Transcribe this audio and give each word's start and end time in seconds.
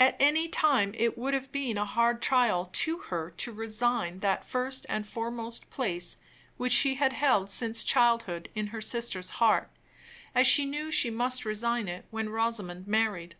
At 0.00 0.16
any 0.18 0.48
time 0.48 0.92
it 0.98 1.16
would 1.16 1.32
have 1.32 1.52
been 1.52 1.78
a 1.78 1.84
hard 1.84 2.20
trial 2.20 2.70
to 2.72 2.98
her 3.06 3.30
to 3.36 3.52
resign 3.52 4.18
that 4.18 4.44
first 4.44 4.84
and 4.88 5.06
foremost 5.06 5.70
place 5.70 6.16
which 6.56 6.72
she 6.72 6.96
had 6.96 7.12
held 7.12 7.48
since 7.48 7.84
childhood 7.84 8.48
in 8.56 8.68
her 8.74 8.80
sister's 8.80 9.30
heart, 9.38 9.70
as 10.34 10.48
she 10.48 10.66
knew 10.66 10.90
she 10.90 11.08
must 11.08 11.44
resign 11.44 11.86
it 11.86 12.04
when 12.10 12.30
Rosamond 12.30 12.88
married. 12.88 13.36